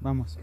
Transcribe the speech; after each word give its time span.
vamos, 0.00 0.38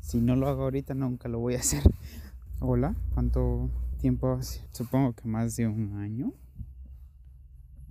si 0.00 0.20
no 0.20 0.36
lo 0.36 0.48
hago 0.48 0.64
ahorita 0.64 0.94
nunca 0.94 1.28
lo 1.28 1.38
voy 1.38 1.54
a 1.54 1.58
hacer. 1.58 1.82
Hola, 2.60 2.94
¿cuánto 3.14 3.70
tiempo 3.98 4.32
hace? 4.32 4.66
Supongo 4.72 5.12
que 5.12 5.28
más 5.28 5.56
de 5.56 5.66
un 5.66 5.96
año. 5.98 6.32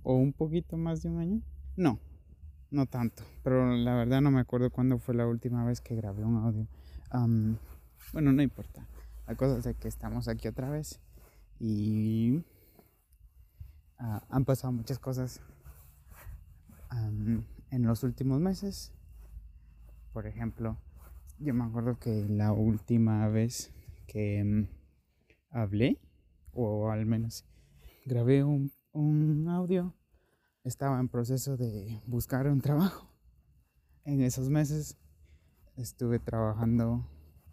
¿O 0.02 0.14
un 0.14 0.32
poquito 0.32 0.76
más 0.76 1.02
de 1.02 1.10
un 1.10 1.18
año? 1.18 1.42
No, 1.76 1.98
no 2.70 2.86
tanto. 2.86 3.22
Pero 3.42 3.76
la 3.76 3.94
verdad 3.94 4.20
no 4.20 4.30
me 4.30 4.40
acuerdo 4.40 4.70
cuándo 4.70 4.98
fue 4.98 5.14
la 5.14 5.26
última 5.26 5.64
vez 5.64 5.80
que 5.80 5.94
grabé 5.96 6.24
un 6.24 6.36
audio. 6.36 6.66
bueno, 8.12 8.32
no 8.32 8.42
importa. 8.42 8.86
La 9.26 9.34
cosa 9.34 9.68
es 9.68 9.76
que 9.76 9.88
estamos 9.88 10.28
aquí 10.28 10.48
otra 10.48 10.70
vez. 10.70 11.00
Y 11.58 12.44
ah, 13.98 14.24
han 14.30 14.44
pasado 14.44 14.72
muchas 14.72 14.98
cosas 14.98 15.40
en 16.90 17.82
los 17.82 18.02
últimos 18.04 18.40
meses. 18.40 18.95
Por 20.16 20.26
ejemplo, 20.26 20.78
yo 21.38 21.52
me 21.52 21.64
acuerdo 21.64 21.98
que 21.98 22.26
la 22.26 22.50
última 22.50 23.28
vez 23.28 23.70
que 24.06 24.42
mm, 24.42 24.66
hablé, 25.50 26.00
o 26.54 26.88
al 26.88 27.04
menos 27.04 27.44
grabé 28.06 28.42
un, 28.42 28.72
un 28.92 29.46
audio, 29.50 29.92
estaba 30.64 30.98
en 31.00 31.10
proceso 31.10 31.58
de 31.58 32.00
buscar 32.06 32.46
un 32.46 32.62
trabajo. 32.62 33.12
En 34.06 34.22
esos 34.22 34.48
meses 34.48 34.96
estuve 35.76 36.18
trabajando 36.18 37.06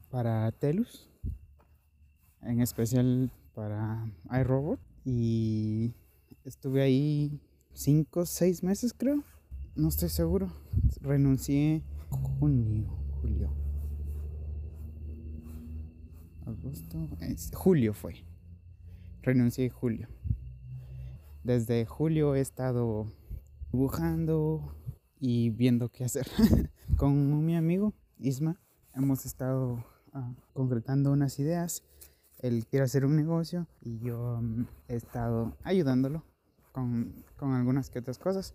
para 0.09 0.49
Telus, 0.53 1.11
en 2.43 2.61
especial 2.61 3.29
para 3.53 4.09
iRobot, 4.39 4.79
y 5.03 5.91
estuve 6.45 6.81
ahí 6.81 7.41
5 7.73 8.21
o 8.21 8.25
6 8.25 8.63
meses 8.63 8.93
creo, 8.93 9.21
no 9.75 9.89
estoy 9.89 10.07
seguro. 10.07 10.49
Renuncié 11.01 11.83
junio, 12.13 12.87
julio. 13.21 13.53
Agosto, 16.45 17.09
julio 17.53 17.93
fue. 17.93 18.25
Renuncié 19.21 19.69
julio. 19.69 20.07
Desde 21.43 21.85
julio 21.85 22.35
he 22.35 22.41
estado 22.41 23.07
dibujando 23.71 24.75
y 25.19 25.49
viendo 25.49 25.89
qué 25.89 26.05
hacer. 26.05 26.27
Con 26.97 27.45
mi 27.45 27.55
amigo 27.55 27.93
Isma 28.19 28.59
hemos 28.93 29.25
estado 29.25 29.83
ah, 30.13 30.33
concretando 30.53 31.11
unas 31.11 31.39
ideas. 31.39 31.83
Él 32.39 32.65
quiere 32.65 32.85
hacer 32.85 33.05
un 33.05 33.15
negocio 33.15 33.67
y 33.81 33.99
yo 33.99 34.39
mm, 34.41 34.67
he 34.89 34.95
estado 34.95 35.57
ayudándolo 35.63 36.23
con, 36.73 37.23
con 37.37 37.53
algunas 37.53 37.89
que 37.89 37.99
otras 37.99 38.19
cosas. 38.19 38.53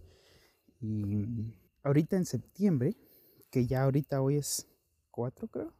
Y 0.80 1.54
ahorita 1.82 2.16
en 2.16 2.26
septiembre, 2.26 2.96
que 3.50 3.66
ya 3.66 3.84
ahorita 3.84 4.20
hoy 4.20 4.36
es 4.36 4.66
4 5.10 5.48
creo, 5.48 5.72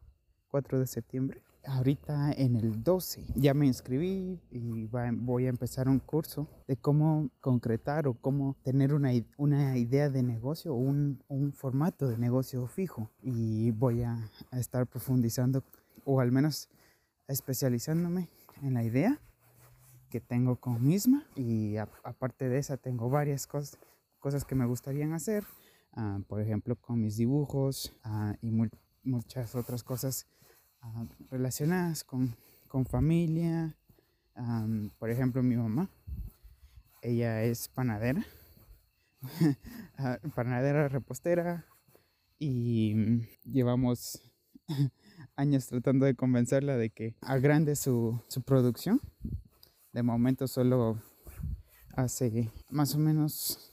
4 0.51 0.81
de 0.81 0.87
septiembre, 0.87 1.43
ahorita 1.69 2.33
en 2.33 2.57
el 2.57 2.83
12 2.83 3.27
ya 3.35 3.55
me 3.55 3.67
inscribí 3.67 4.41
y 4.51 4.87
voy 4.87 5.47
a 5.47 5.49
empezar 5.49 5.89
un 5.89 5.99
curso 5.99 6.49
de 6.67 6.77
cómo 6.77 7.31
concretar 7.41 8.09
o 8.09 8.15
cómo 8.15 8.57
tener 8.63 8.95
una, 8.95 9.11
una 9.37 9.77
idea 9.77 10.09
de 10.09 10.23
negocio 10.23 10.75
o 10.75 10.77
un, 10.77 11.23
un, 11.29 11.53
formato 11.53 12.09
de 12.09 12.19
negocio 12.19 12.67
fijo. 12.67 13.11
Y 13.23 13.71
voy 13.73 14.03
a, 14.03 14.31
estar 14.53 14.87
profundizando 14.87 15.63
o 16.05 16.21
al 16.21 16.33
menos 16.33 16.69
especializándome 17.27 18.29
en 18.63 18.75
la 18.75 18.83
idea 18.83 19.21
que 20.11 20.21
tengo 20.21 20.57
con 20.57 20.83
misma. 20.83 21.27
Y 21.37 21.77
aparte 21.77 22.49
de 22.49 22.59
esa 22.59 22.77
tengo 22.77 23.11
varias 23.11 23.47
cosas, 23.47 23.79
cosas 24.19 24.45
que 24.45 24.55
me 24.55 24.67
gustaría 24.67 25.13
hacer, 25.15 25.45
ah, 25.93 26.21
por 26.27 26.41
ejemplo 26.41 26.77
con 26.77 27.01
mis 27.01 27.17
dibujos 27.17 27.95
ah, 28.05 28.35
y 28.41 28.51
muchas 29.03 29.55
otras 29.55 29.83
cosas 29.83 30.27
Ah, 30.81 31.07
relacionadas 31.31 32.05
con, 32.05 32.37
con 32.69 32.87
familia. 32.87 33.77
por 34.99 35.11
ejemplo, 35.11 35.43
mi 35.43 35.57
mamá, 35.57 35.91
ella 37.03 37.43
es 37.43 37.69
panadera, 37.69 38.25
panadera 40.37 40.89
repostera 40.89 41.67
y 42.39 43.27
llevamos 43.45 44.23
años 45.37 45.67
tratando 45.67 46.07
de 46.07 46.15
convencerla 46.15 46.77
de 46.77 46.91
que 46.91 47.17
agrande 47.21 47.75
su, 47.75 48.23
su 48.29 48.43
producción. 48.43 49.01
De 49.93 50.05
momento 50.05 50.47
solo 50.47 51.03
hace 51.97 52.53
más 52.71 52.95
o 52.95 52.99
menos 52.99 53.68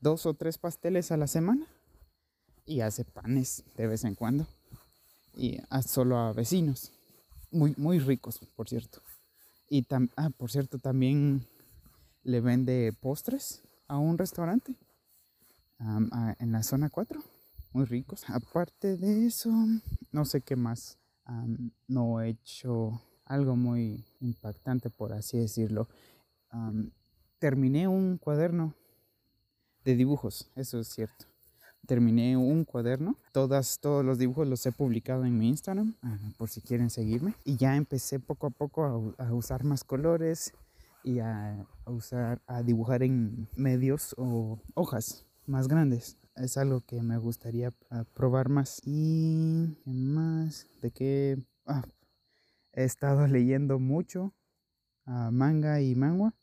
dos 0.00 0.26
o 0.26 0.34
tres 0.34 0.58
pasteles 0.58 1.10
a 1.12 1.16
la 1.16 1.26
semana 1.26 1.66
y 2.64 2.80
hace 2.80 3.04
panes 3.04 3.64
de 3.76 3.86
vez 3.86 4.04
en 4.04 4.14
cuando 4.14 4.46
y 5.34 5.58
a, 5.70 5.82
solo 5.82 6.18
a 6.18 6.32
vecinos, 6.32 6.92
muy, 7.50 7.74
muy 7.76 7.98
ricos, 7.98 8.40
por 8.56 8.68
cierto. 8.68 9.00
Y 9.70 9.86
ah, 10.16 10.30
por 10.30 10.50
cierto, 10.50 10.78
también 10.78 11.46
le 12.24 12.40
vende 12.40 12.92
postres 13.00 13.62
a 13.86 13.98
un 13.98 14.18
restaurante 14.18 14.74
en 15.78 16.52
la 16.52 16.62
zona 16.62 16.90
4, 16.90 17.22
muy 17.72 17.84
ricos. 17.84 18.24
Aparte 18.28 18.96
de 18.96 19.26
eso, 19.26 19.50
no 20.10 20.24
sé 20.24 20.40
qué 20.40 20.56
más. 20.56 20.98
no 21.86 22.20
he 22.20 22.30
hecho 22.30 23.00
algo 23.24 23.56
muy 23.56 24.04
impactante, 24.20 24.90
por 24.90 25.12
así 25.12 25.38
decirlo. 25.38 25.88
terminé 27.38 27.86
un 27.86 28.18
cuaderno 28.18 28.74
de 29.88 29.96
dibujos, 29.96 30.50
eso 30.54 30.80
es 30.80 30.88
cierto 30.88 31.24
terminé 31.86 32.36
un 32.36 32.66
cuaderno. 32.66 33.16
Todas, 33.32 33.78
todos 33.80 34.04
los 34.04 34.18
dibujos 34.18 34.46
los 34.46 34.64
he 34.66 34.72
publicado 34.72 35.24
en 35.24 35.38
mi 35.38 35.48
Instagram, 35.48 35.94
ah, 36.02 36.18
por 36.36 36.50
si 36.50 36.60
quieren 36.60 36.90
seguirme. 36.90 37.34
Y 37.46 37.56
ya 37.56 37.76
empecé 37.76 38.20
poco 38.20 38.48
a 38.48 38.50
poco 38.50 39.14
a, 39.16 39.32
usar 39.32 39.64
más 39.64 39.84
colores 39.84 40.52
y 41.02 41.20
a, 41.20 41.66
usar, 41.86 42.42
a 42.46 42.62
dibujar 42.62 43.02
en 43.02 43.48
medios 43.56 44.14
o 44.18 44.58
hojas 44.74 45.24
más 45.46 45.66
grandes. 45.66 46.18
Es 46.36 46.58
algo 46.58 46.82
que 46.82 47.00
me 47.00 47.16
gustaría 47.16 47.72
ah, 47.90 48.04
probar 48.12 48.50
más. 48.50 48.82
Y 48.84 49.74
más 49.86 50.66
de 50.82 50.90
que 50.90 51.38
ah, 51.64 51.84
he 52.74 52.84
estado 52.84 53.26
leyendo 53.26 53.78
mucho 53.78 54.34
manga 55.30 55.80
y 55.80 55.94
manga. 55.94 56.34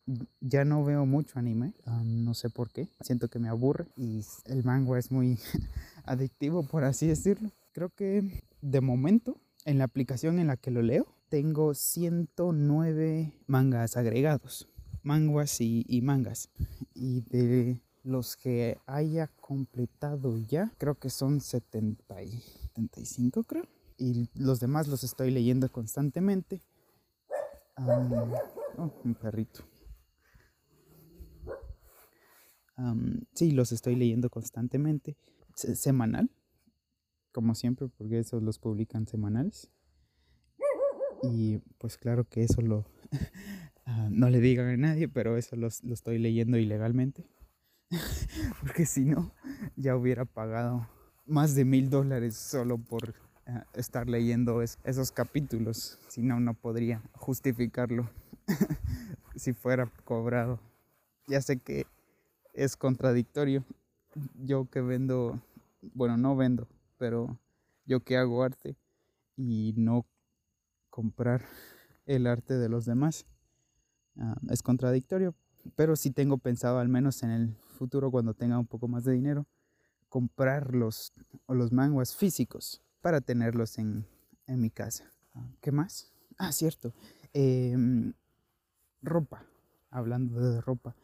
Ya 0.41 0.65
no 0.65 0.83
veo 0.83 1.05
mucho 1.05 1.39
anime, 1.39 1.73
no 2.03 2.33
sé 2.33 2.49
por 2.49 2.71
qué. 2.71 2.89
Siento 3.01 3.27
que 3.27 3.39
me 3.39 3.49
aburre 3.49 3.87
y 3.95 4.21
el 4.45 4.63
manga 4.63 4.97
es 4.97 5.11
muy 5.11 5.37
adictivo, 6.03 6.63
por 6.63 6.83
así 6.83 7.07
decirlo. 7.07 7.51
Creo 7.71 7.89
que 7.89 8.43
de 8.61 8.81
momento, 8.81 9.39
en 9.65 9.77
la 9.77 9.83
aplicación 9.83 10.39
en 10.39 10.47
la 10.47 10.57
que 10.57 10.71
lo 10.71 10.81
leo, 10.81 11.07
tengo 11.29 11.73
109 11.73 13.33
mangas 13.47 13.97
agregados. 13.97 14.67
Manguas 15.03 15.61
y, 15.61 15.85
y 15.87 16.01
mangas. 16.01 16.49
Y 16.93 17.21
de 17.21 17.81
los 18.03 18.35
que 18.37 18.77
haya 18.85 19.27
completado 19.39 20.37
ya, 20.39 20.71
creo 20.77 20.95
que 20.95 21.09
son 21.09 21.41
70 21.41 22.03
75, 22.75 23.43
creo. 23.43 23.67
Y 23.97 24.29
los 24.35 24.59
demás 24.59 24.87
los 24.87 25.03
estoy 25.03 25.31
leyendo 25.31 25.71
constantemente 25.71 26.61
oh, 27.77 28.93
un 29.03 29.15
perrito. 29.15 29.63
sí, 33.33 33.51
los 33.51 33.71
estoy 33.71 33.95
leyendo 33.95 34.29
constantemente. 34.29 35.17
semanal. 35.55 36.29
Como 37.31 37.53
siempre, 37.53 37.89
porque 37.89 38.19
esos 38.19 38.41
los 38.41 38.59
publican 38.59 39.07
semanales. 39.07 39.69
Y 41.23 41.57
pues 41.77 41.97
claro 41.97 42.27
que 42.27 42.43
eso 42.43 42.61
lo... 42.61 42.85
Ah, 43.87 44.09
no 44.09 44.31
le 44.31 44.39
digan 44.39 44.67
a 44.67 44.77
nadie, 44.77 45.07
pero 45.07 45.37
eso 45.37 45.55
lo 45.55 45.67
estoy 45.67 46.17
leyendo 46.17 46.57
ilegalmente. 46.57 47.29
porque 48.61 48.87
si 48.87 49.05
no, 49.05 49.31
ya 49.75 49.95
hubiera 49.95 50.25
pagado 50.25 50.89
más 51.25 51.55
de 51.55 51.65
mil 51.65 51.89
dólares 51.89 52.35
solo 52.35 52.77
por 52.77 53.13
estar 53.73 54.09
leyendo 54.09 54.61
esos 54.61 55.11
capítulos, 55.11 55.99
si 56.07 56.21
no, 56.21 56.39
no 56.39 56.53
podría 56.53 57.01
justificarlo 57.13 58.09
si 59.35 59.53
fuera 59.53 59.91
cobrado. 60.03 60.59
Ya 61.27 61.41
sé 61.41 61.57
que 61.57 61.85
es 62.53 62.75
contradictorio. 62.75 63.63
Yo 64.35 64.69
que 64.69 64.81
vendo, 64.81 65.41
bueno, 65.93 66.17
no 66.17 66.35
vendo, 66.35 66.67
pero 66.97 67.37
yo 67.85 67.99
que 67.99 68.17
hago 68.17 68.43
arte 68.43 68.77
y 69.35 69.73
no 69.75 70.05
comprar 70.89 71.43
el 72.05 72.27
arte 72.27 72.53
de 72.55 72.69
los 72.69 72.85
demás, 72.85 73.25
ah, 74.17 74.37
es 74.49 74.63
contradictorio. 74.63 75.35
Pero 75.75 75.95
sí 75.95 76.11
tengo 76.11 76.37
pensado, 76.37 76.79
al 76.79 76.89
menos 76.89 77.23
en 77.23 77.31
el 77.31 77.55
futuro, 77.77 78.11
cuando 78.11 78.33
tenga 78.33 78.57
un 78.57 78.67
poco 78.67 78.87
más 78.87 79.03
de 79.03 79.13
dinero, 79.13 79.47
comprar 80.07 80.73
los, 80.73 81.11
los 81.47 81.71
manguas 81.71 82.15
físicos 82.15 82.84
para 83.05 83.21
tenerlos 83.21 83.77
en, 83.77 84.03
mi 84.47 84.71
casa. 84.71 85.03
¿Qué 85.61 85.71
más? 85.71 86.11
Ah, 86.39 86.51
cierto. 86.51 86.91
Em, 87.33 88.13
ropa. 89.03 89.45
Hablando 89.91 90.39
de 90.39 90.59
ropa. 90.59 90.95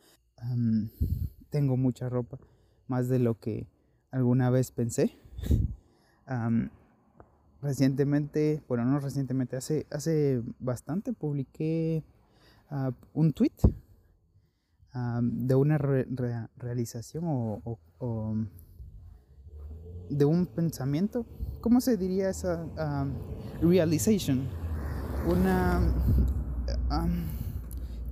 tengo 1.51 1.77
mucha 1.77 2.09
ropa. 2.09 2.39
Más 2.87 3.07
de 3.07 3.19
lo 3.19 3.39
que 3.39 3.67
alguna 4.09 4.49
vez 4.49 4.71
pensé. 4.71 5.15
recientemente, 7.61 8.63
bueno, 8.67 8.83
no 8.85 8.99
recientemente, 8.99 9.55
hace, 9.55 9.85
hace 9.91 10.41
bastante 10.57 11.13
publiqué 11.13 12.03
uh, 12.71 12.93
un 13.13 13.31
tweet 13.31 13.53
de 15.21 15.53
una 15.53 15.77
re 15.77 16.07
re 16.09 16.47
realización 16.57 17.25
o, 17.27 17.77
de 20.09 20.25
un 20.25 20.47
pensamiento. 20.47 21.27
¿Cómo 21.61 21.79
se 21.79 21.95
diría 21.95 22.29
esa 22.29 22.65
uh, 22.65 23.67
realization? 23.67 24.47
Una 25.27 25.79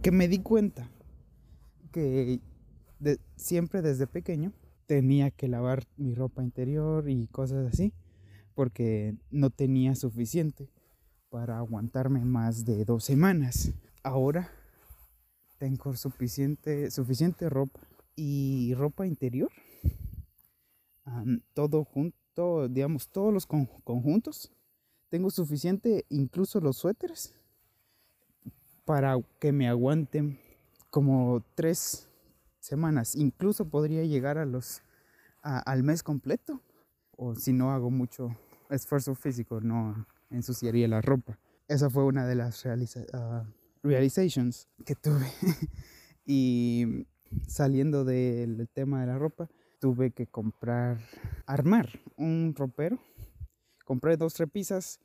que 0.01 0.11
me 0.11 0.27
di 0.27 0.39
cuenta 0.39 0.89
que 1.91 2.39
siempre 3.35 3.81
desde 3.81 4.05
pequeño 4.05 4.53
tenía 4.85 5.31
que 5.31 5.47
lavar 5.47 5.83
mi 5.97 6.13
ropa 6.13 6.43
interior 6.43 7.09
y 7.09 7.27
cosas 7.27 7.73
así 7.73 7.93
porque 8.53 9.15
no 9.31 9.49
tenía 9.49 9.95
suficiente 9.95 10.69
para 11.29 11.57
aguantarme 11.57 12.25
más 12.25 12.65
de 12.65 12.85
dos 12.85 13.03
semanas. 13.03 13.71
Ahora 14.03 14.51
tengo 15.57 15.95
suficiente, 15.95 16.91
suficiente 16.91 17.49
ropa 17.49 17.79
y 18.15 18.73
ropa 18.75 19.07
interior. 19.07 19.51
Um, 21.05 21.39
todo 21.53 21.83
junto, 21.85 22.18
digamos, 22.69 23.09
todos 23.09 23.33
los 23.33 23.45
con, 23.45 23.65
conjuntos. 23.83 24.51
Tengo 25.09 25.29
suficiente, 25.29 26.05
incluso 26.09 26.59
los 26.59 26.77
suéteres, 26.77 27.33
para 28.85 29.17
que 29.39 29.51
me 29.51 29.67
aguanten 29.67 30.39
como 30.89 31.43
tres 31.55 32.07
semanas. 32.59 33.15
Incluso 33.15 33.65
podría 33.65 34.03
llegar 34.03 34.37
a 34.37 34.45
los, 34.45 34.81
a, 35.41 35.59
al 35.59 35.83
mes 35.83 36.03
completo. 36.03 36.61
O 37.15 37.35
si 37.35 37.51
no 37.53 37.71
hago 37.71 37.89
mucho 37.89 38.35
esfuerzo 38.69 39.15
físico, 39.15 39.59
no 39.61 40.07
ensuciaría 40.29 40.87
la 40.87 41.01
ropa. 41.01 41.37
Esa 41.67 41.89
fue 41.89 42.03
una 42.03 42.25
de 42.25 42.35
las 42.35 42.63
realiza 42.63 43.01
uh, 43.13 43.45
realizations 43.83 44.67
que 44.85 44.95
tuve. 44.95 45.27
y 46.25 47.05
saliendo 47.47 48.05
del 48.05 48.67
tema 48.73 49.01
de 49.01 49.07
la 49.07 49.17
ropa, 49.17 49.49
tuve 49.79 50.11
que 50.11 50.27
comprar, 50.27 50.99
armar 51.45 51.89
un 52.17 52.53
ropero. 52.55 52.99
Compré 53.85 54.17
dos 54.17 54.37
repisas 54.37 54.99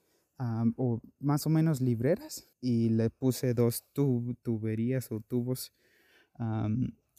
o 0.77 1.01
más 1.21 1.47
o 1.47 1.51
menos 1.51 1.81
libreras 1.81 2.49
y 2.61 2.91
le 2.91 3.09
puse 3.09 3.55
dos 3.55 3.85
tub 3.93 4.37
tuberías 4.43 5.11
o 5.13 5.21
tubos 5.21 5.73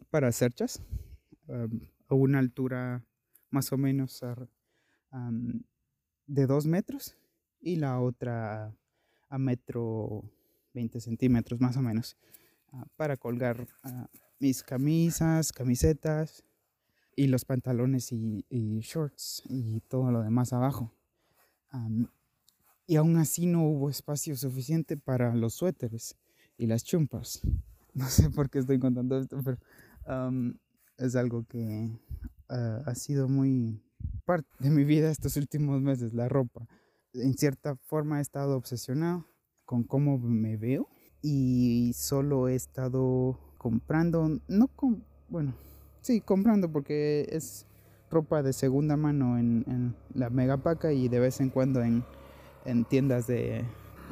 para 0.10 0.32
cerchas 0.32 0.82
um, 1.48 1.80
a 2.08 2.16
una 2.16 2.40
altura 2.40 3.04
más 3.50 3.72
o 3.72 3.78
menos 3.78 4.22
de 6.28 6.46
dos 6.46 6.66
metros 6.66 7.16
y 7.62 7.78
la 7.78 8.00
otra 8.02 8.76
a 9.30 9.38
metro 9.38 10.24
20 10.74 11.00
centímetros 11.00 11.62
más 11.62 11.78
o 11.78 11.82
menos 11.82 12.18
uh, 12.74 12.84
para 12.98 13.16
colgar 13.16 13.62
uh, 13.62 14.06
mis 14.40 14.62
camisas, 14.62 15.52
camisetas 15.52 16.45
y 17.16 17.28
los 17.28 17.46
pantalones 17.46 18.12
y, 18.12 18.46
shorts 18.82 19.44
y 19.50 19.80
todo 19.82 20.12
lo 20.12 20.22
demás 20.22 20.54
abajo. 20.54 20.92
Y 22.88 22.96
aún 22.98 23.18
así 23.18 23.46
no 23.46 23.64
hubo 23.64 23.90
espacio 23.90 24.36
suficiente 24.36 24.98
para 24.98 25.34
los 25.36 25.56
suéteres 25.56 26.18
y 26.58 26.68
las 26.68 26.84
chumpas. 26.84 27.42
No 27.96 28.10
sé 28.10 28.30
por 28.30 28.50
qué 28.50 28.60
estoy 28.60 28.78
contando 28.78 29.18
esto, 29.18 29.40
pero 29.42 29.58
es 30.98 31.16
algo 31.16 31.46
que 31.46 31.98
uh, 32.50 32.82
ha 32.86 32.94
sido 32.94 33.30
muy 33.30 33.82
parte 34.26 34.50
de 34.60 34.70
mi 34.70 34.84
vida 34.84 35.10
estos 35.10 35.38
últimos 35.38 35.82
meses, 35.82 36.14
la 36.14 36.28
ropa. 36.28 36.68
En 37.14 37.38
cierta 37.38 37.78
forma 37.78 38.20
he 38.20 38.22
estado 38.22 38.58
obsesionado 38.58 39.26
con 39.64 39.84
cómo 39.84 40.18
me 40.18 40.58
veo 40.58 40.90
y 41.22 41.94
solo 41.96 42.50
he 42.50 42.56
estado 42.56 43.40
comprando, 43.58 44.42
no 44.50 44.68
con, 44.68 45.06
bueno, 45.30 45.56
sí, 46.06 46.22
comprando 46.22 46.72
porque 46.72 47.28
es 47.32 47.66
ropa 48.12 48.44
de 48.44 48.54
segunda 48.54 48.96
mano 48.96 49.40
en, 49.40 49.96
la 50.14 50.30
Megapaca 50.30 50.94
y 50.94 51.08
de 51.08 51.20
vez 51.20 51.42
en 51.42 51.50
cuando 51.50 51.82
en, 51.82 52.04
en 52.66 52.86
tiendas 52.86 53.26
de, 53.26 53.66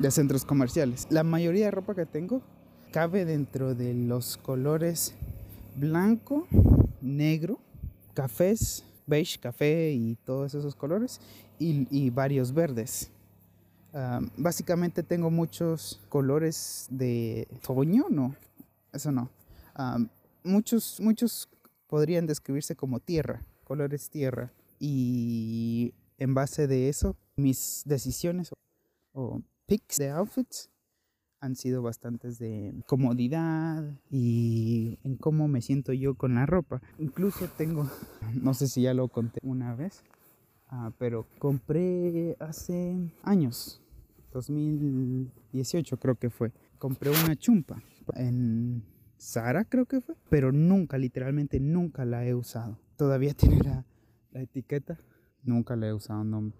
centros 0.09 0.43
comerciales. 0.43 1.05
La 1.11 1.23
mayoría 1.23 1.65
de 1.65 1.71
ropa 1.71 1.93
que 1.93 2.07
tengo 2.07 2.41
cabe 2.91 3.25
dentro 3.25 3.75
de 3.75 3.93
los 3.93 4.37
colores 4.37 5.13
blanco, 5.75 6.47
negro, 7.01 7.59
cafés, 8.15 8.83
beige, 9.05 9.39
café 9.39 9.91
y 9.91 10.15
todos 10.25 10.55
esos 10.55 10.75
colores 10.75 11.21
y, 11.59 11.87
y 11.91 12.09
varios 12.09 12.51
verdes. 12.53 13.11
Uh, 13.93 14.25
básicamente 14.35 15.03
tengo 15.03 15.29
muchos 15.29 16.01
colores 16.09 16.87
de 16.89 17.47
otoño, 17.53 18.07
no, 18.09 18.35
eso 18.91 19.11
no. 19.11 19.29
Uh, 19.77 20.07
muchos, 20.43 20.99
muchos 20.99 21.47
podrían 21.93 22.25
describirse 22.25 22.75
como 22.75 22.99
tierra, 22.99 23.45
colores 23.65 24.09
tierra. 24.09 24.51
Y 24.79 25.93
en 26.17 26.33
base 26.33 26.65
de 26.65 26.89
eso, 26.89 27.15
mis 27.35 27.83
decisiones 27.85 28.51
o, 29.11 29.43
picks 29.67 29.97
de 29.97 30.09
outfits 30.09 30.71
han 31.39 31.55
sido 31.55 31.83
bastantes 31.83 32.39
de 32.39 32.73
comodidad 32.87 33.83
y 34.09 34.97
en 35.03 35.17
cómo 35.17 35.47
me 35.47 35.61
siento 35.61 35.93
yo 35.93 36.15
con 36.15 36.33
la 36.33 36.47
ropa. 36.47 36.81
Incluso 36.97 37.47
tengo, 37.59 37.87
no 38.41 38.55
sé 38.55 38.67
si 38.67 38.81
ya 38.81 38.95
lo 38.95 39.07
conté 39.07 39.39
una 39.43 39.75
vez, 39.75 40.03
uh, 40.71 40.89
pero 40.97 41.27
compré 41.37 42.35
hace 42.39 42.97
años, 43.21 43.83
2018 44.31 45.97
creo 45.97 46.15
que 46.15 46.31
fue, 46.31 46.51
compré 46.79 47.11
una 47.11 47.35
chumpa 47.35 47.83
en 48.15 48.81
Sara 49.23 49.65
creo 49.65 49.85
que 49.85 50.01
fue, 50.01 50.15
pero 50.29 50.51
nunca, 50.51 50.97
literalmente 50.97 51.59
nunca 51.59 52.05
la 52.05 52.25
he 52.25 52.33
usado. 52.33 52.77
Todavía 52.97 53.33
tiene 53.35 53.59
la, 53.59 53.85
la 54.31 54.41
etiqueta, 54.41 54.99
nunca 55.43 55.75
la 55.75 55.87
he 55.87 55.93
usado, 55.93 56.23
no, 56.23 56.51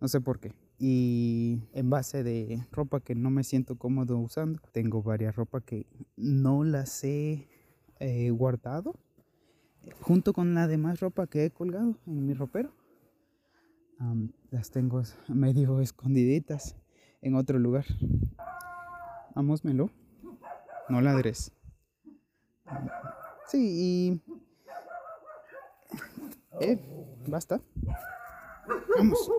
no 0.00 0.08
sé 0.08 0.20
por 0.20 0.38
qué 0.38 0.52
y 0.78 1.60
en 1.72 1.88
base 1.88 2.24
de 2.24 2.66
ropa 2.72 3.00
que 3.00 3.14
no 3.14 3.30
me 3.30 3.44
siento 3.44 3.76
cómodo 3.76 4.18
usando. 4.18 4.60
Tengo 4.72 5.02
varias 5.02 5.36
ropas 5.36 5.62
que 5.62 5.86
no 6.16 6.64
las 6.64 7.04
he 7.04 7.48
eh, 8.00 8.30
guardado 8.30 8.94
junto 10.00 10.32
con 10.32 10.54
la 10.54 10.66
demás 10.66 11.00
ropa 11.00 11.26
que 11.26 11.44
he 11.44 11.50
colgado 11.50 11.96
en 12.06 12.26
mi 12.26 12.34
ropero. 12.34 12.72
Um, 14.00 14.30
las 14.50 14.70
tengo 14.70 15.02
medio 15.28 15.80
escondiditas 15.80 16.76
en 17.22 17.34
otro 17.34 17.58
lugar. 17.58 17.86
Vámosmelo. 19.34 19.90
No 20.88 21.00
ladres. 21.00 21.52
Sí, 23.48 24.20
y... 24.20 24.22
Eh, 26.60 26.78
basta. 27.26 27.60
Vamos. 28.96 29.30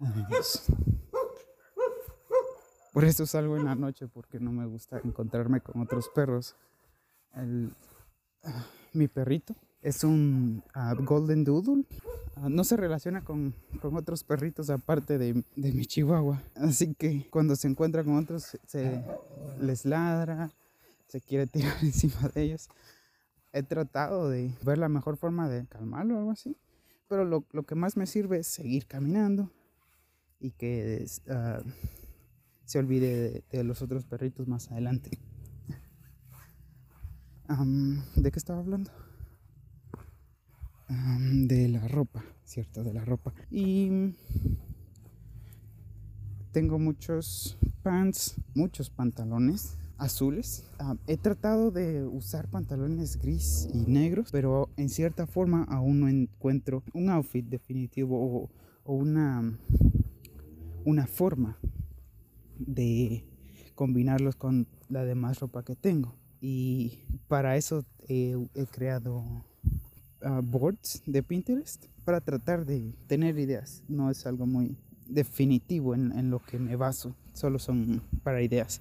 Ay. 0.00 0.26
Por 2.92 3.04
eso 3.04 3.26
salgo 3.26 3.56
en 3.56 3.64
la 3.64 3.74
noche, 3.74 4.06
porque 4.06 4.38
no 4.38 4.52
me 4.52 4.66
gusta 4.66 5.00
encontrarme 5.02 5.60
con 5.60 5.82
otros 5.82 6.08
perros. 6.10 6.54
Uh, 7.34 7.68
mi 8.92 9.08
perrito 9.08 9.56
es 9.82 10.04
un 10.04 10.62
uh, 10.76 11.02
Golden 11.04 11.42
Doodle. 11.42 11.84
No 12.36 12.64
se 12.64 12.76
relaciona 12.76 13.24
con, 13.24 13.54
con 13.80 13.96
otros 13.96 14.24
perritos 14.24 14.70
aparte 14.70 15.18
de, 15.18 15.44
de, 15.56 15.72
mi 15.72 15.86
chihuahua. 15.86 16.42
Así 16.56 16.94
que 16.94 17.28
cuando 17.30 17.56
se 17.56 17.68
encuentra 17.68 18.04
con 18.04 18.16
otros, 18.16 18.58
se 18.66 19.02
les 19.60 19.84
ladra, 19.84 20.50
se 21.06 21.20
quiere 21.20 21.46
tirar 21.46 21.76
encima 21.82 22.28
de 22.34 22.42
ellos 22.42 22.68
he 23.54 23.62
tratado 23.62 24.28
de 24.28 24.52
ver 24.64 24.78
la 24.78 24.88
mejor 24.88 25.16
forma 25.16 25.48
de 25.48 25.66
calmarlo 25.66 26.16
o 26.16 26.18
algo 26.18 26.30
así. 26.32 26.58
Pero 27.08 27.24
lo, 27.24 27.46
lo 27.52 27.62
que 27.62 27.76
más 27.76 27.96
me 27.96 28.06
sirve 28.06 28.38
es 28.38 28.48
seguir 28.48 28.86
caminando 28.86 29.52
y 30.40 30.50
que 30.50 31.06
uh, 31.28 31.64
se 32.64 32.78
olvide 32.80 33.44
de, 33.50 33.64
los 33.64 33.80
otros 33.80 34.04
perritos 34.04 34.48
más 34.48 34.70
adelante. 34.72 35.18
¿De 38.16 38.32
qué 38.32 38.38
estaba 38.38 38.58
hablando? 38.58 38.90
De 40.88 41.68
la 41.68 41.88
ropa, 41.88 42.24
¿cierto? 42.44 42.84
De 42.84 42.92
la 42.92 43.04
ropa. 43.04 43.32
Y 43.50 44.14
tengo 46.52 46.78
muchos 46.78 47.56
pants, 47.82 48.36
muchos 48.54 48.90
pantalones 48.90 49.76
azules. 49.98 50.64
He 51.06 51.16
tratado 51.16 51.70
de 51.70 52.04
usar 52.04 52.48
pantalones 52.48 53.18
gris 53.18 53.68
y 53.72 53.90
negros, 53.90 54.28
pero 54.30 54.68
en 54.76 54.88
cierta 54.88 55.26
forma 55.26 55.64
aún 55.64 56.00
no 56.00 56.08
encuentro 56.08 56.82
un 56.92 57.10
outfit 57.10 57.44
definitivo 57.46 58.50
o, 58.84 58.92
una, 58.92 59.58
una 60.84 61.06
forma 61.06 61.58
de 62.58 63.24
combinarlos 63.74 64.36
con 64.36 64.68
la 64.88 65.04
demás 65.04 65.40
ropa 65.40 65.64
que 65.64 65.74
tengo. 65.74 66.14
Y 66.40 66.98
para 67.26 67.56
eso 67.56 67.84
he 68.06 68.36
creado 68.70 69.44
ah, 70.24 70.40
boards 70.42 71.02
de 71.06 71.22
Pinterest 71.22 71.86
para 72.04 72.20
tratar 72.20 72.64
de 72.64 72.92
tener 73.06 73.38
ideas. 73.38 73.82
No 73.88 74.10
es 74.10 74.26
algo 74.26 74.46
muy 74.46 74.76
definitivo 75.08 75.94
en, 75.94 76.12
en 76.12 76.30
lo 76.30 76.40
que 76.40 76.58
me 76.58 76.76
baso, 76.76 77.14
solo 77.34 77.58
son 77.58 78.02
para 78.22 78.42
ideas. 78.42 78.80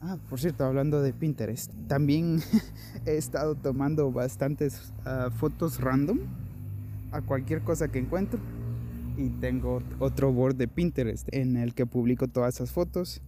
Ah, 0.00 0.16
por 0.30 0.38
cierto, 0.38 0.64
hablando 0.64 1.02
de 1.02 1.12
Pinterest, 1.12 1.72
también 1.88 2.40
he 3.06 3.16
estado 3.16 3.56
tomando 3.56 4.12
bastantes 4.12 4.92
ah, 5.04 5.30
fotos 5.34 5.80
random 5.80 6.20
a 7.10 7.20
cualquier 7.20 7.62
cosa 7.62 7.88
que 7.88 7.98
encuentro. 7.98 8.38
Y 9.16 9.30
tengo 9.30 9.82
otro 9.98 10.32
board 10.32 10.54
de 10.54 10.68
Pinterest 10.68 11.28
en 11.34 11.56
el 11.56 11.74
que 11.74 11.84
publico 11.84 12.28
todas 12.28 12.54
esas 12.54 12.70
fotos. 12.70 13.20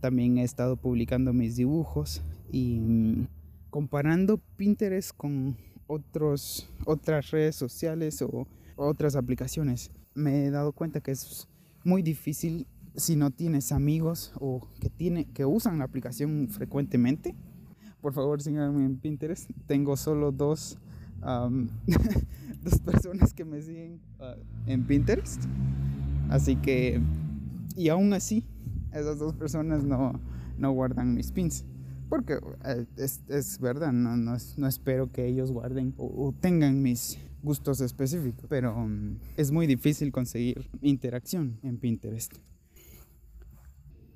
También 0.00 0.38
he 0.38 0.44
estado 0.44 0.76
publicando 0.76 1.32
mis 1.32 1.56
dibujos 1.56 2.22
y 2.52 2.78
mm, 2.78 3.26
comparando 3.70 4.38
Pinterest 4.56 5.10
con 5.16 5.56
otros, 5.92 6.68
otras 6.84 7.30
redes 7.30 7.56
sociales 7.56 8.22
o 8.22 8.46
otras 8.76 9.16
aplicaciones. 9.16 9.90
Me 10.14 10.46
he 10.46 10.50
dado 10.50 10.72
cuenta 10.72 11.00
que 11.00 11.10
es 11.10 11.48
muy 11.84 12.02
difícil 12.02 12.66
si 12.96 13.16
no 13.16 13.30
tienes 13.30 13.72
amigos 13.72 14.32
o 14.38 14.68
que, 14.80 14.90
tiene, 14.90 15.24
que 15.26 15.44
usan 15.44 15.78
la 15.78 15.84
aplicación 15.84 16.48
frecuentemente, 16.48 17.34
por 18.00 18.12
favor 18.12 18.42
síganme 18.42 18.84
en 18.84 18.96
Pinterest. 18.96 19.48
Tengo 19.66 19.96
solo 19.96 20.32
dos, 20.32 20.78
dos 22.62 22.78
personas 22.84 23.32
que 23.32 23.44
me 23.44 23.62
siguen 23.62 24.00
ah, 24.18 24.34
en 24.66 24.84
Pinterest. 24.84 25.44
Así 26.28 26.56
que, 26.56 27.00
y 27.76 27.88
aún 27.88 28.12
así, 28.12 28.44
esas 28.92 29.18
dos 29.18 29.34
personas 29.34 29.84
no, 29.84 30.20
no 30.58 30.72
guardan 30.72 31.14
mis 31.14 31.30
pins. 31.30 31.64
Porque 32.12 32.38
eh, 32.66 32.84
es, 32.98 33.22
es, 33.28 33.58
verdad, 33.58 33.90
no, 33.90 34.18
no, 34.18 34.36
no, 34.58 34.68
espero 34.68 35.10
que 35.10 35.26
ellos 35.26 35.50
guarden 35.50 35.94
o, 35.96 36.34
tengan 36.38 36.82
mis 36.82 37.16
gustos 37.42 37.80
específicos. 37.80 38.44
Pero 38.50 38.76
um, 38.76 39.16
es 39.38 39.50
muy 39.50 39.66
difícil 39.66 40.12
conseguir 40.12 40.68
interacción 40.82 41.58
en 41.62 41.78
Pinterest. 41.78 42.34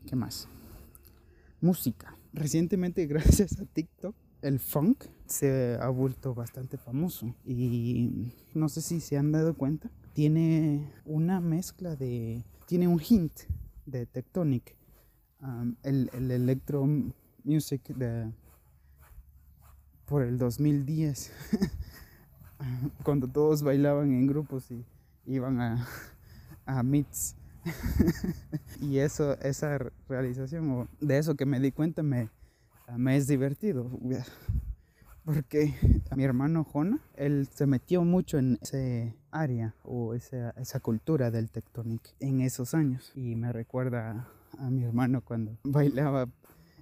¿Qué 0.06 0.14
más? 0.14 0.46
Música. 1.62 2.18
Recientemente, 2.34 3.06
gracias 3.06 3.58
a 3.58 3.64
TikTok, 3.64 4.14
el 4.42 4.60
funk 4.60 5.06
se 5.24 5.78
ha 5.80 5.88
vuelto 5.88 6.34
bastante 6.34 6.76
famoso. 6.76 7.34
Y 7.46 8.34
no 8.52 8.68
sé 8.68 8.82
si 8.82 9.00
se 9.00 9.16
han 9.16 9.32
dado 9.32 9.54
cuenta, 9.54 9.90
tiene 10.12 10.92
una 11.06 11.40
mezcla 11.40 11.96
de. 11.96 12.44
Tiene 12.66 12.88
un 12.88 13.00
hint 13.00 13.32
de 13.86 14.04
Tectonic. 14.04 14.76
El, 15.82 16.10
el 16.12 16.30
electro 16.30 16.86
music 17.46 17.82
de. 17.94 18.30
Por 20.04 20.22
el 20.22 20.38
2010. 20.38 21.32
cuando 23.02 23.28
todos 23.28 23.62
bailaban 23.62 24.12
en 24.12 24.26
grupos 24.26 24.70
y 24.70 24.84
iban 25.26 25.60
a, 25.60 25.86
a 26.64 26.82
meets 26.82 27.36
y 28.80 28.98
eso, 28.98 29.38
esa 29.40 29.78
realización, 30.08 30.70
o 30.70 30.88
de 31.00 31.18
eso 31.18 31.34
que 31.34 31.46
me 31.46 31.60
di 31.60 31.72
cuenta, 31.72 32.02
me, 32.02 32.30
me 32.96 33.16
es 33.16 33.26
divertido. 33.26 33.90
Porque 35.24 35.74
mi 36.14 36.22
hermano 36.22 36.62
Jona, 36.62 37.00
él 37.16 37.48
se 37.52 37.66
metió 37.66 38.04
mucho 38.04 38.38
en 38.38 38.58
ese 38.62 39.16
área 39.32 39.74
o 39.82 40.14
esa, 40.14 40.50
esa 40.50 40.78
cultura 40.78 41.32
del 41.32 41.50
tectonic 41.50 42.14
en 42.20 42.40
esos 42.40 42.74
años. 42.74 43.10
Y 43.16 43.34
me 43.34 43.52
recuerda 43.52 44.28
a 44.58 44.70
mi 44.70 44.84
hermano 44.84 45.22
cuando 45.22 45.58
bailaba 45.64 46.28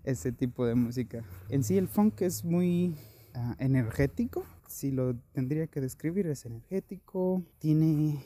ese 0.05 0.33
tipo 0.33 0.67
de 0.67 0.75
música. 0.75 1.25
En 1.49 1.65
sí 1.65 1.77
el 1.77 1.89
funk 1.89 2.23
es 2.23 2.45
muy 2.45 2.95
uh, 3.35 3.55
energético. 3.59 4.45
Si 4.69 4.91
lo 4.91 5.15
tendría 5.33 5.67
que 5.67 5.81
describir, 5.81 6.27
es 6.27 6.45
energético. 6.47 7.43
Tiene 7.59 8.23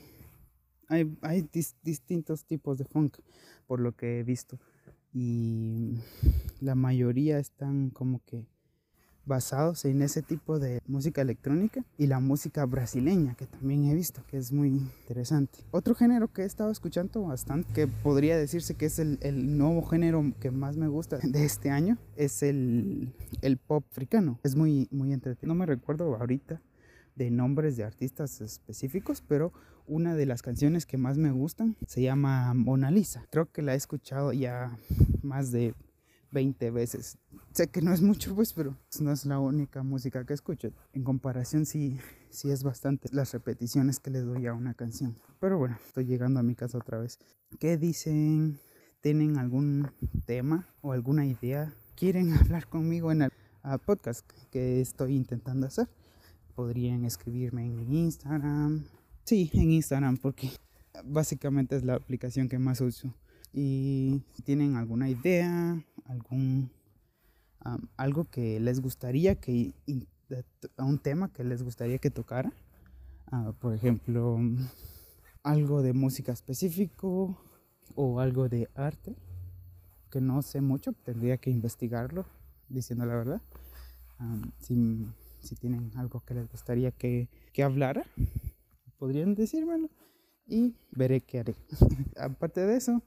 hay, 0.89 1.17
hay 1.23 1.49
distintos 1.83 2.45
tipos 2.45 2.79
de 2.79 2.85
funk, 2.85 3.19
por 3.67 3.81
lo 3.81 3.93
que 3.93 4.19
he 4.19 4.23
visto. 4.23 4.59
Y 5.13 5.99
la 6.61 6.75
mayoría 6.75 7.39
están 7.39 7.91
como 7.91 8.23
que 8.25 8.45
basados 9.29 9.85
en 9.85 10.03
ese 10.03 10.23
tipo 10.23 10.59
de 10.59 10.81
música 10.87 11.21
electrónica 11.23 11.85
y 11.97 12.07
la 12.07 12.19
música 12.19 12.65
brasileña 12.65 13.35
que 13.35 13.47
también 13.47 13.85
he 13.85 13.95
visto 13.95 14.23
que 14.29 14.39
es 14.39 14.51
muy 14.53 14.69
interesante. 14.69 15.61
Otro 15.71 15.95
género 15.95 16.33
que 16.33 16.43
he 16.43 16.47
estado 16.47 16.71
escuchando 16.71 17.23
bastante, 17.23 17.73
que 17.73 17.87
podría 17.87 18.37
decirse 18.37 18.75
que 18.75 18.87
es 18.87 18.99
el, 18.99 19.19
el 19.21 19.57
nuevo 19.57 19.83
género 19.83 20.33
que 20.41 20.51
más 20.51 20.77
me 20.77 20.89
gusta 20.89 21.19
de 21.23 21.45
este 21.45 21.71
año, 21.71 21.99
es 22.17 22.43
el, 22.43 23.13
el 23.43 23.59
pop 23.59 23.85
africano. 23.93 24.41
Es 24.43 24.57
muy, 24.57 24.89
muy 24.91 25.13
entretenido. 25.13 25.55
No 25.55 25.59
me 25.59 25.67
recuerdo 25.67 26.17
ahorita 26.17 26.61
de 27.15 27.31
nombres 27.31 27.77
de 27.77 27.85
artistas 27.85 28.41
específicos, 28.41 29.23
pero 29.27 29.53
una 29.87 30.15
de 30.15 30.27
las 30.27 30.43
canciones 30.43 30.87
que 30.87 30.99
más 30.99 31.19
me 31.19 31.33
gustan 31.33 31.77
se 31.87 32.03
llama 32.03 32.55
Mona 32.55 32.91
Lisa. 32.91 33.27
Creo 33.31 33.51
que 33.51 33.63
la 33.63 33.75
he 33.75 33.77
escuchado 33.77 34.33
ya 34.33 34.79
más 35.23 35.51
de 35.51 35.75
20 36.31 36.71
veces. 36.71 37.19
Sé 37.53 37.69
que 37.69 37.83
no 37.83 37.93
es 37.93 38.03
mucho, 38.03 38.35
pues, 38.35 38.53
pero 38.53 38.77
no 39.01 39.13
es 39.13 39.25
la 39.27 39.39
única 39.39 39.83
música 39.83 40.25
que 40.25 40.35
escucho. 40.35 40.73
En 40.93 41.05
comparación, 41.05 41.67
sí, 41.67 41.99
sí 42.31 42.51
es 42.51 42.63
bastante 42.63 43.09
las 43.13 43.33
repeticiones 43.33 44.01
que 44.01 44.11
le 44.11 44.21
doy 44.21 44.47
a 44.47 44.55
una 44.55 44.75
canción. 44.75 45.17
Pero 45.41 45.59
bueno, 45.59 45.79
estoy 45.87 46.05
llegando 46.05 46.41
a 46.41 46.43
mi 46.43 46.55
casa 46.55 46.79
otra 46.79 46.99
vez. 46.99 47.19
¿Qué 47.59 47.77
dicen? 47.77 48.59
¿Tienen 49.01 49.39
algún 49.39 49.91
tema 50.27 50.69
o 50.81 50.93
alguna 50.93 51.27
idea? 51.27 51.73
¿Quieren 51.95 52.33
hablar 52.35 52.69
conmigo 52.69 53.13
en 53.13 53.23
el 53.23 53.33
podcast 53.85 54.29
que 54.51 54.81
estoy 54.81 55.15
intentando 55.15 55.67
hacer? 55.67 55.89
podrían 56.59 57.05
escribirme 57.05 57.67
en 57.67 57.95
Instagram. 57.95 58.85
Sí, 59.23 59.49
en 59.55 59.71
Instagram, 59.71 60.17
porque 60.17 60.51
básicamente 61.05 61.77
es 61.77 61.85
la 61.85 61.95
aplicación 61.95 62.49
que 62.49 62.59
más 62.59 62.81
uso. 62.81 63.15
Y 63.53 64.25
si 64.33 64.43
tienen 64.43 64.75
alguna 64.75 65.09
idea, 65.09 65.81
algún 66.09 66.71
algo 67.97 68.25
que 68.25 68.61
les 68.61 68.81
gustaría 68.81 69.35
que 69.35 69.75
un 70.79 70.99
tema 70.99 71.33
que 71.33 71.45
les 71.45 71.63
gustaría 71.63 71.99
que 71.99 72.11
tocara, 72.11 72.53
uh, 73.33 73.53
por 73.55 73.75
ejemplo, 73.75 74.39
algo 75.43 75.83
de 75.83 75.93
música 75.93 76.33
específico 76.33 77.37
o 77.95 78.21
algo 78.21 78.49
de 78.49 78.69
arte 78.75 79.17
que 80.11 80.21
no 80.21 80.41
sé 80.43 80.61
mucho, 80.61 80.93
tendría 80.93 81.37
que 81.37 81.51
investigarlo, 81.51 82.25
diciendo 82.69 83.05
la 83.05 83.15
verdad. 83.15 83.43
Si 84.61 85.07
si 85.41 85.55
tienen 85.55 85.91
algo 85.97 86.21
que 86.21 86.35
les 86.35 86.49
gustaría 86.49 86.91
que, 86.91 87.29
que 87.53 87.63
hablara, 87.63 88.05
podrían 88.99 89.35
decírmelo 89.35 89.89
y 90.47 90.75
veré 90.91 91.21
qué 91.21 91.41
haré. 91.41 91.55
Aparte 92.17 92.67
de 92.67 92.77
eso, 92.77 93.03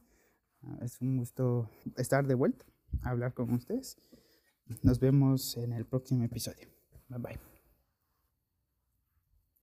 es 0.80 1.00
un 1.00 1.18
gusto 1.18 1.68
estar 1.96 2.26
de 2.26 2.34
vuelta, 2.34 2.64
hablar 3.02 3.34
con 3.34 3.52
ustedes. 3.52 3.96
Nos 4.82 5.00
vemos 5.00 5.56
en 5.56 5.72
el 5.72 5.84
próximo 5.86 6.24
episodio. 6.24 6.68
Bye 7.08 7.18
bye. 7.18 7.51